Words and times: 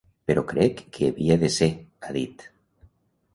Però 0.29 0.43
crec 0.51 0.79
que 0.95 1.03
hi 1.03 1.09
havia 1.11 1.37
de 1.43 1.51
ser, 1.57 1.69
ha 2.09 2.17
dit. 2.17 2.47